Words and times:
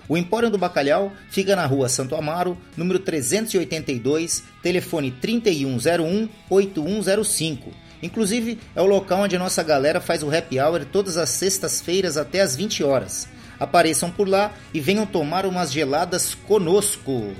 O 0.08 0.16
Empório 0.16 0.50
do 0.50 0.58
Bacalhau 0.58 1.12
fica 1.30 1.56
na 1.56 1.66
rua 1.66 1.88
Santo 1.88 2.14
Amaro, 2.14 2.56
número 2.76 3.00
382, 3.00 4.44
telefone 4.62 5.12
3101-8105. 5.22 7.72
Inclusive, 8.02 8.58
é 8.74 8.82
o 8.82 8.86
local 8.86 9.22
onde 9.22 9.36
a 9.36 9.38
nossa 9.38 9.62
galera 9.62 10.00
faz 10.00 10.22
o 10.22 10.30
happy 10.30 10.60
hour 10.60 10.84
todas 10.84 11.16
as 11.16 11.30
sextas-feiras 11.30 12.16
até 12.16 12.40
as 12.40 12.54
20 12.54 12.84
horas. 12.84 13.28
Apareçam 13.58 14.10
por 14.10 14.28
lá 14.28 14.52
e 14.72 14.80
venham 14.80 15.06
tomar 15.06 15.46
umas 15.46 15.72
geladas 15.72 16.34
conosco. 16.34 17.34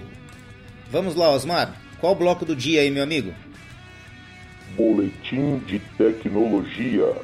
Vamos 0.91 1.15
lá, 1.15 1.31
Osmar. 1.31 1.75
Qual 2.01 2.13
o 2.13 2.17
bloco 2.17 2.45
do 2.45 2.55
dia 2.55 2.83
aí, 2.83 2.91
meu 2.91 3.03
amigo? 3.03 3.33
Boletim 4.77 5.59
de 5.67 5.79
Tecnologia. 5.97 7.17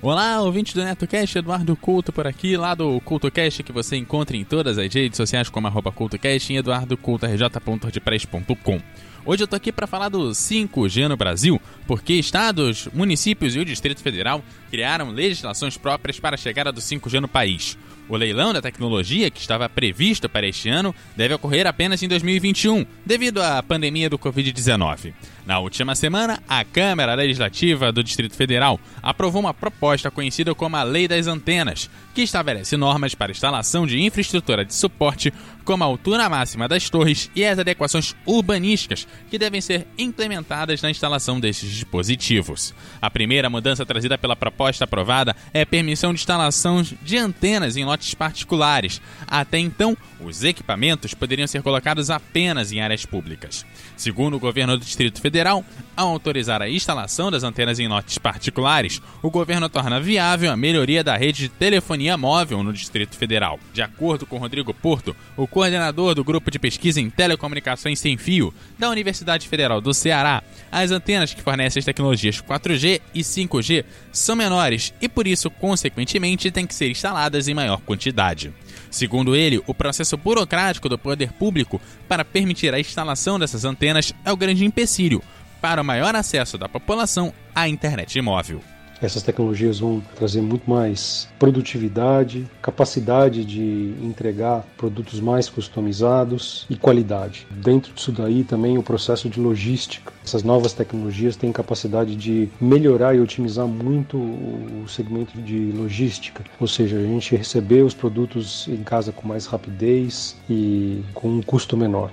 Olá, 0.00 0.40
ouvinte 0.40 0.72
do 0.74 0.82
NetoCast, 0.82 1.36
Eduardo 1.38 1.76
Couto 1.76 2.12
por 2.12 2.26
aqui, 2.26 2.56
lá 2.56 2.74
do 2.74 3.00
CoutoCast 3.02 3.62
que 3.62 3.70
você 3.70 3.96
encontra 3.96 4.36
em 4.36 4.44
todas 4.44 4.76
as 4.76 4.92
redes 4.92 5.16
sociais 5.16 5.48
como 5.48 5.68
arroba 5.68 5.92
CoutoCast 5.92 6.52
e 6.52 6.56
eduardocoutorj.wordpress.com. 6.56 8.80
Hoje 9.24 9.44
eu 9.44 9.46
tô 9.46 9.54
aqui 9.54 9.70
para 9.70 9.86
falar 9.86 10.08
do 10.08 10.30
5G 10.30 11.06
no 11.06 11.16
Brasil, 11.16 11.62
porque 11.86 12.14
estados, 12.14 12.88
municípios 12.92 13.54
e 13.54 13.60
o 13.60 13.64
Distrito 13.64 14.02
Federal 14.02 14.42
criaram 14.68 15.10
legislações 15.10 15.76
próprias 15.76 16.18
para 16.18 16.34
a 16.34 16.38
chegada 16.38 16.72
do 16.72 16.80
5G 16.80 17.20
no 17.20 17.28
país. 17.28 17.78
O 18.08 18.16
leilão 18.16 18.52
da 18.52 18.60
tecnologia, 18.60 19.30
que 19.30 19.40
estava 19.40 19.68
previsto 19.68 20.28
para 20.28 20.46
este 20.46 20.68
ano, 20.68 20.94
deve 21.16 21.34
ocorrer 21.34 21.66
apenas 21.66 22.02
em 22.02 22.08
2021, 22.08 22.84
devido 23.06 23.40
à 23.40 23.62
pandemia 23.62 24.10
do 24.10 24.18
Covid-19. 24.18 25.14
Na 25.46 25.58
última 25.58 25.94
semana, 25.96 26.40
a 26.48 26.64
Câmara 26.64 27.14
Legislativa 27.14 27.90
do 27.90 28.04
Distrito 28.04 28.36
Federal 28.36 28.78
aprovou 29.02 29.40
uma 29.40 29.52
proposta 29.52 30.10
conhecida 30.10 30.54
como 30.54 30.76
a 30.76 30.84
Lei 30.84 31.08
das 31.08 31.26
Antenas, 31.26 31.90
que 32.14 32.22
estabelece 32.22 32.76
normas 32.76 33.14
para 33.14 33.32
instalação 33.32 33.84
de 33.84 34.00
infraestrutura 34.00 34.64
de 34.64 34.72
suporte, 34.72 35.32
como 35.64 35.82
a 35.82 35.86
altura 35.86 36.28
máxima 36.28 36.68
das 36.68 36.88
torres 36.88 37.30
e 37.34 37.44
as 37.44 37.58
adequações 37.58 38.14
urbanísticas 38.24 39.06
que 39.30 39.38
devem 39.38 39.60
ser 39.60 39.86
implementadas 39.98 40.80
na 40.80 40.90
instalação 40.90 41.40
destes 41.40 41.70
dispositivos. 41.70 42.72
A 43.00 43.10
primeira 43.10 43.50
mudança 43.50 43.86
trazida 43.86 44.16
pela 44.16 44.36
proposta 44.36 44.84
aprovada 44.84 45.34
é 45.52 45.62
a 45.62 45.66
permissão 45.66 46.12
de 46.12 46.20
instalação 46.20 46.82
de 46.82 47.16
antenas 47.16 47.76
em 47.76 47.84
lotes 47.84 48.01
particulares. 48.14 49.00
Até 49.26 49.58
então, 49.58 49.96
os 50.20 50.42
equipamentos 50.44 51.14
poderiam 51.14 51.46
ser 51.46 51.62
colocados 51.62 52.10
apenas 52.10 52.72
em 52.72 52.80
áreas 52.80 53.06
públicas. 53.06 53.64
Segundo 53.96 54.36
o 54.36 54.40
governo 54.40 54.76
do 54.76 54.84
Distrito 54.84 55.20
Federal, 55.20 55.64
ao 55.96 56.08
autorizar 56.08 56.62
a 56.62 56.68
instalação 56.68 57.30
das 57.30 57.42
antenas 57.42 57.78
em 57.78 57.88
lotes 57.88 58.18
particulares, 58.18 59.00
o 59.22 59.30
governo 59.30 59.68
torna 59.68 60.00
viável 60.00 60.50
a 60.50 60.56
melhoria 60.56 61.04
da 61.04 61.16
rede 61.16 61.42
de 61.42 61.48
telefonia 61.48 62.16
móvel 62.16 62.62
no 62.62 62.72
Distrito 62.72 63.16
Federal. 63.16 63.60
De 63.72 63.82
acordo 63.82 64.26
com 64.26 64.38
Rodrigo 64.38 64.72
Porto, 64.72 65.14
o 65.36 65.46
coordenador 65.46 66.14
do 66.14 66.24
grupo 66.24 66.50
de 66.50 66.58
pesquisa 66.58 67.00
em 67.00 67.10
telecomunicações 67.10 68.00
sem 68.00 68.16
fio 68.16 68.54
da 68.78 68.88
Universidade 68.88 69.48
Federal 69.48 69.80
do 69.80 69.92
Ceará, 69.92 70.42
as 70.70 70.90
antenas 70.90 71.34
que 71.34 71.42
fornecem 71.42 71.80
as 71.80 71.84
tecnologias 71.84 72.40
4G 72.40 73.00
e 73.14 73.20
5G 73.20 73.84
são 74.10 74.34
menores 74.34 74.94
e 75.00 75.08
por 75.08 75.26
isso, 75.26 75.50
consequentemente, 75.50 76.50
têm 76.50 76.66
que 76.66 76.74
ser 76.74 76.90
instaladas 76.90 77.48
em 77.48 77.54
maior 77.54 77.80
quantidade. 77.82 78.52
Segundo 78.90 79.36
ele, 79.36 79.62
o 79.66 79.74
processo 79.74 80.16
burocrático 80.16 80.88
do 80.88 80.98
poder 80.98 81.32
público 81.32 81.80
para 82.08 82.24
permitir 82.24 82.74
a 82.74 82.80
instalação 82.80 83.38
dessas 83.38 83.64
antenas 83.64 84.14
é 84.24 84.32
o 84.32 84.36
grande 84.36 84.64
empecilho 84.64 85.22
para 85.60 85.80
o 85.80 85.84
maior 85.84 86.14
acesso 86.14 86.58
da 86.58 86.68
população 86.68 87.32
à 87.54 87.68
internet 87.68 88.20
móvel. 88.20 88.60
Essas 89.02 89.24
tecnologias 89.24 89.80
vão 89.80 90.00
trazer 90.14 90.40
muito 90.40 90.70
mais 90.70 91.28
produtividade, 91.36 92.48
capacidade 92.62 93.44
de 93.44 93.94
entregar 94.00 94.64
produtos 94.76 95.18
mais 95.18 95.48
customizados 95.48 96.64
e 96.70 96.76
qualidade. 96.76 97.44
Dentro 97.50 97.92
disso 97.92 98.12
daí 98.12 98.44
também 98.44 98.78
o 98.78 98.82
processo 98.82 99.28
de 99.28 99.40
logística. 99.40 100.12
Essas 100.24 100.44
novas 100.44 100.72
tecnologias 100.72 101.34
têm 101.34 101.50
capacidade 101.50 102.14
de 102.14 102.48
melhorar 102.60 103.16
e 103.16 103.20
otimizar 103.20 103.66
muito 103.66 104.16
o 104.16 104.84
segmento 104.86 105.36
de 105.42 105.72
logística, 105.72 106.44
ou 106.60 106.68
seja, 106.68 106.96
a 106.96 107.02
gente 107.02 107.34
receber 107.34 107.82
os 107.82 107.94
produtos 107.94 108.68
em 108.68 108.84
casa 108.84 109.10
com 109.10 109.26
mais 109.26 109.46
rapidez 109.46 110.36
e 110.48 111.02
com 111.12 111.28
um 111.28 111.42
custo 111.42 111.76
menor. 111.76 112.12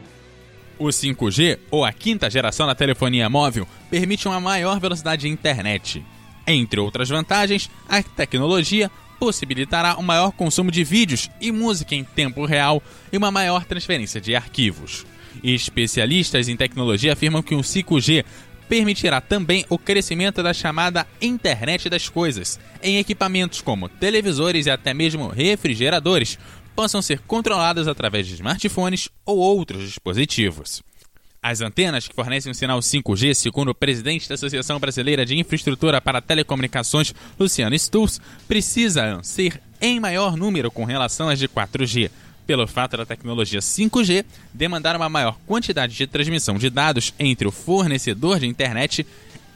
O 0.80 0.86
5G, 0.86 1.60
ou 1.70 1.86
a 1.86 1.92
quinta 1.92 2.30
geração 2.30 2.66
da 2.66 2.74
telefonia 2.74 3.30
móvel, 3.30 3.68
permite 3.92 4.28
uma 4.28 4.40
maior 4.40 4.80
velocidade 4.80 5.24
de 5.24 5.28
internet. 5.28 6.04
Entre 6.52 6.80
outras 6.80 7.10
vantagens, 7.10 7.70
a 7.88 8.02
tecnologia 8.02 8.90
possibilitará 9.20 10.00
um 10.00 10.02
maior 10.02 10.32
consumo 10.32 10.72
de 10.72 10.84
vídeos 10.84 11.30
e 11.40 11.52
música 11.52 11.94
em 11.94 12.04
tempo 12.04 12.44
real 12.44 12.82
e 13.14 13.18
uma 13.18 13.30
maior 13.30 13.66
transferência 13.66 14.20
de 14.20 14.36
arquivos. 14.36 15.06
Especialistas 15.44 16.48
em 16.48 16.58
tecnologia 16.58 17.14
afirmam 17.14 17.44
que 17.44 17.54
o 17.54 17.60
5G 17.60 18.26
permitirá 18.68 19.22
também 19.22 19.64
o 19.70 19.78
crescimento 19.78 20.42
da 20.42 20.52
chamada 20.52 21.06
internet 21.22 21.88
das 21.88 22.10
coisas, 22.10 22.60
em 22.82 22.98
equipamentos 22.98 23.62
como 23.62 23.88
televisores 23.88 24.66
e 24.66 24.72
até 24.72 24.92
mesmo 24.92 25.28
refrigeradores 25.28 26.40
possam 26.76 27.00
ser 27.00 27.20
controlados 27.20 27.88
através 27.88 28.26
de 28.26 28.34
smartphones 28.34 29.08
ou 29.24 29.38
outros 29.38 29.84
dispositivos. 29.84 30.82
As 31.42 31.62
antenas 31.62 32.06
que 32.06 32.14
fornecem 32.14 32.52
o 32.52 32.56
sinal 32.56 32.80
5G, 32.80 33.34
segundo 33.34 33.70
o 33.70 33.76
presidente 33.76 34.28
da 34.28 34.36
Associação 34.36 34.78
Brasileira 34.78 35.26
de 35.26 35.38
Infraestrutura 35.38 36.02
para 36.02 36.22
Telecomunicações, 36.22 37.14
Luciano 37.40 37.78
Stulz, 37.80 38.20
precisam 38.46 39.24
ser 39.24 39.62
em 39.80 40.02
maior 40.02 40.36
número 40.36 40.70
com 40.70 40.84
relação 40.84 41.30
às 41.30 41.40
de 41.40 41.48
4G, 41.48 42.12
pelo 42.46 42.68
fato 42.68 42.98
da 42.98 43.06
tecnologia 43.06 43.62
5G 43.62 44.26
demandar 44.54 44.98
uma 44.98 45.08
maior 45.08 45.38
quantidade 45.48 45.96
de 45.96 46.08
transmissão 46.08 46.58
de 46.58 46.70
dados 46.70 47.14
entre 47.18 47.48
o 47.48 47.52
fornecedor 47.52 48.40
de 48.40 48.46
internet 48.46 49.08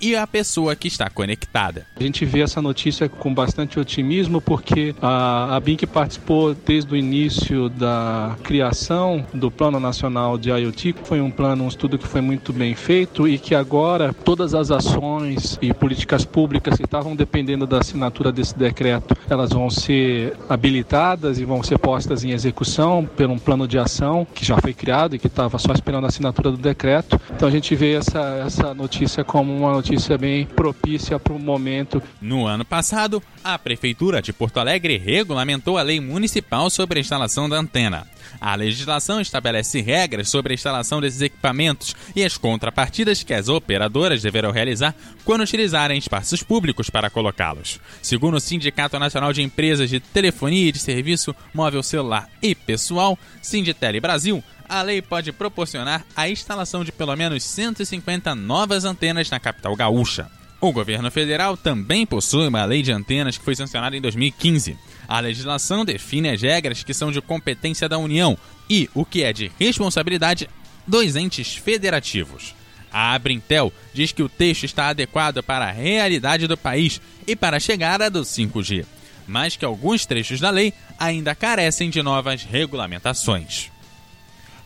e 0.04 0.18
a 0.18 0.28
pessoa 0.28 0.76
que 0.76 0.90
está 0.90 1.10
conectada. 1.10 1.88
A 1.96 2.04
gente 2.04 2.26
vê 2.26 2.42
essa 2.42 2.62
notícia 2.62 3.08
com 3.08 3.34
bastante 3.34 3.80
otimismo 3.80 4.42
porque 4.42 4.94
a, 5.02 5.56
a 5.56 5.60
BINC 5.62 5.88
participou 5.88 6.54
desde 6.54 6.94
o 6.94 6.98
início 6.98 7.70
da 7.70 8.36
criação 8.44 9.26
do 9.34 9.50
Plano 9.50 9.80
Nacional 9.80 10.38
de 10.38 10.50
IoT. 10.50 10.96
Foi 11.06 11.22
um 11.22 11.32
plano, 11.32 11.64
um 11.64 11.70
estudo 11.70 11.98
que 11.98 12.06
foi 12.06 12.20
muito 12.20 12.52
bem 12.52 12.76
feito 12.76 13.26
e 13.30 13.38
que 13.38 13.56
agora 13.56 14.12
todas 14.12 14.54
as 14.54 14.72
ações 14.72 15.58
e 15.62 15.74
políticas 15.74 16.26
públicas 16.26 16.76
que 16.76 16.84
estavam 16.84 17.16
dependendo 17.16 17.66
da 17.66 17.78
assinatura 17.78 18.30
desse 18.30 18.58
decreto, 18.58 19.16
elas 19.30 19.52
vão 19.52 19.70
ser 19.70 20.36
habilitadas 20.50 21.40
e 21.40 21.46
vão 21.46 21.64
ser 21.64 21.80
postas 21.80 22.26
em 22.26 22.32
execução 22.32 23.06
por 23.06 23.30
um 23.30 23.40
plano 23.40 23.66
de 23.66 23.80
ação 23.80 24.28
que 24.36 24.46
já 24.46 24.58
foi 24.58 24.74
criado 24.74 25.16
e 25.16 25.20
que 25.20 25.28
estava 25.28 25.58
só 25.58 25.72
esperando 25.72 26.04
a 26.04 26.08
assinatura 26.10 26.52
do 26.52 26.58
decreto. 26.58 27.18
Então 27.34 27.48
a 27.48 27.52
gente 27.52 27.74
vê 27.74 27.94
essa, 27.94 28.44
essa 28.46 28.74
notícia 28.74 29.24
como 29.24 29.56
uma 29.56 29.72
notícia 29.72 29.93
notícia 29.94 30.18
bem 30.18 30.46
propícia 30.46 31.20
para 31.20 31.34
o 31.34 31.40
momento. 31.40 32.02
No 32.20 32.48
ano 32.48 32.66
passado, 32.66 33.22
a 33.44 33.60
Prefeitura 33.60 34.24
de 34.24 34.34
Porto 34.34 34.60
Alegre 34.60 34.98
regulamentou 34.98 35.78
a 35.78 35.84
lei 35.84 36.00
municipal 36.00 36.68
sobre 36.72 36.98
a 36.98 37.02
instalação 37.02 37.48
da 37.48 37.58
antena. 37.58 38.08
A 38.42 38.56
legislação 38.56 39.22
estabelece 39.22 39.82
regras 39.82 40.30
sobre 40.30 40.54
a 40.54 40.56
instalação 40.56 41.00
desses 41.00 41.22
equipamentos 41.22 41.96
e 42.16 42.24
as 42.24 42.38
contrapartidas 42.38 43.22
que 43.22 43.34
as 43.34 43.50
operadoras 43.50 44.24
deverão 44.24 44.52
realizar 44.52 44.96
quando 45.24 45.42
utilizarem 45.42 45.98
espaços 45.98 46.42
públicos 46.42 46.90
para 46.90 47.12
colocá-los. 47.12 47.80
Segundo 48.02 48.38
o 48.38 48.42
Sindicato 48.42 48.98
Nacional 48.98 49.32
de 49.32 49.44
Empresas 49.44 49.90
de 49.92 50.00
Telefonia 50.00 50.70
e 50.70 50.72
de 50.72 50.80
Serviço 50.80 51.36
Móvel 51.54 51.84
Celular 51.84 52.28
e 52.42 52.56
Pessoal, 52.56 53.18
Sinditele 53.42 54.00
Brasil, 54.00 54.44
a 54.74 54.82
lei 54.82 55.04
pode 55.04 55.32
proporcionar 55.32 56.04
a 56.16 56.28
instalação 56.28 56.84
de 56.84 56.92
pelo 56.92 57.16
menos 57.16 57.44
150 57.44 58.34
novas 58.34 58.86
antenas 58.86 59.30
na 59.30 59.40
capital 59.40 59.76
gaúcha. 59.76 60.32
O 60.60 60.72
governo 60.72 61.12
federal 61.12 61.56
também 61.56 62.08
possui 62.08 62.48
uma 62.48 62.66
lei 62.66 62.82
de 62.82 62.92
antenas 62.92 63.38
que 63.38 63.46
foi 63.46 63.56
sancionada 63.56 63.96
em 63.96 64.02
2015. 64.02 64.76
A 65.08 65.20
legislação 65.20 65.86
define 65.86 66.30
as 66.30 66.42
regras 66.42 66.82
que 66.82 66.94
são 66.94 67.12
de 67.12 67.22
competência 67.22 67.88
da 67.88 68.00
União 68.00 68.36
e 68.68 68.90
o 68.96 69.06
que 69.06 69.24
é 69.24 69.32
de 69.32 69.52
responsabilidade 69.60 70.50
dos 70.88 71.16
entes 71.16 71.56
federativos. 71.56 72.56
A 72.92 73.14
Abrintel 73.14 73.72
diz 73.94 74.12
que 74.12 74.24
o 74.24 74.30
texto 74.30 74.64
está 74.64 74.88
adequado 74.88 75.44
para 75.44 75.66
a 75.66 75.72
realidade 75.72 76.48
do 76.48 76.58
país 76.58 77.00
e 77.28 77.36
para 77.36 77.58
a 77.58 77.60
chegada 77.60 78.10
do 78.10 78.22
5G, 78.22 78.86
mas 79.28 79.56
que 79.56 79.66
alguns 79.66 80.08
trechos 80.08 80.40
da 80.40 80.50
lei 80.50 80.74
ainda 80.98 81.36
carecem 81.36 81.92
de 81.92 82.02
novas 82.02 82.44
regulamentações. 82.44 83.73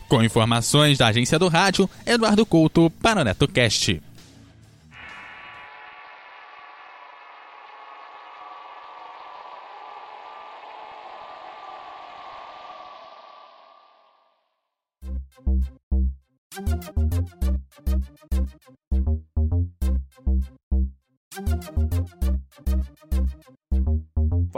Com 0.08 0.22
informações 0.22 0.96
da 0.96 1.08
agência 1.08 1.38
do 1.38 1.48
rádio, 1.48 1.88
Eduardo 2.06 2.46
Couto 2.46 2.90
para 3.02 3.20
o 3.20 3.24
NetoCast. 3.24 4.00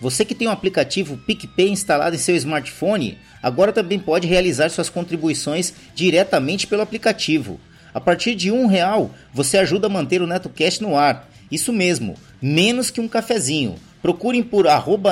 Você 0.00 0.24
que 0.24 0.34
tem 0.34 0.48
um 0.48 0.52
aplicativo 0.52 1.18
PicPay 1.18 1.68
instalado 1.68 2.16
em 2.16 2.18
seu 2.18 2.34
smartphone, 2.34 3.18
agora 3.42 3.72
também 3.72 3.98
pode 3.98 4.26
realizar 4.26 4.70
suas 4.70 4.88
contribuições 4.88 5.74
diretamente 5.94 6.66
pelo 6.66 6.82
aplicativo. 6.82 7.60
A 7.92 8.00
partir 8.00 8.34
de 8.34 8.50
um 8.50 8.66
real, 8.66 9.10
você 9.34 9.58
ajuda 9.58 9.88
a 9.88 9.90
manter 9.90 10.22
o 10.22 10.26
NetoCast 10.26 10.82
no 10.82 10.96
ar. 10.96 11.28
Isso 11.50 11.72
mesmo, 11.72 12.14
menos 12.40 12.90
que 12.90 13.00
um 13.00 13.08
cafezinho. 13.08 13.76
Procurem 14.00 14.42
por 14.42 14.66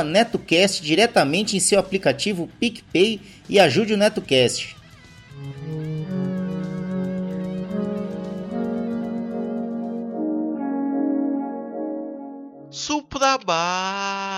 NetoCast 0.05 0.83
diretamente 0.83 1.55
em 1.57 1.61
seu 1.61 1.79
aplicativo 1.79 2.49
PicPay 2.59 3.21
e 3.49 3.61
ajude 3.61 3.93
o 3.93 3.97
NetoCast. 3.97 4.75
Suprabá, 12.71 14.38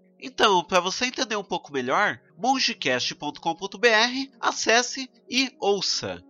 Então, 0.21 0.63
para 0.63 0.79
você 0.79 1.05
entender 1.05 1.35
um 1.35 1.43
pouco 1.43 1.73
melhor, 1.73 2.19
mongecast.com.br, 2.37 3.37
acesse 4.39 5.09
e 5.27 5.51
ouça. 5.59 6.21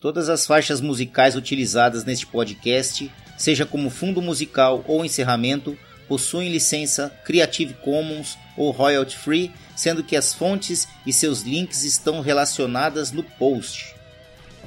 Todas 0.00 0.28
as 0.28 0.46
faixas 0.46 0.80
musicais 0.80 1.36
utilizadas 1.36 2.04
neste 2.04 2.26
podcast, 2.26 3.10
seja 3.38 3.64
como 3.64 3.88
fundo 3.88 4.20
musical 4.20 4.84
ou 4.88 5.04
encerramento, 5.04 5.78
possuem 6.08 6.50
licença 6.50 7.08
Creative 7.24 7.72
Commons 7.74 8.36
ou 8.56 8.72
royalty 8.72 9.16
free, 9.16 9.52
sendo 9.76 10.02
que 10.02 10.16
as 10.16 10.34
fontes 10.34 10.88
e 11.06 11.12
seus 11.12 11.42
links 11.42 11.84
estão 11.84 12.20
relacionadas 12.20 13.12
no 13.12 13.22
post. 13.22 13.94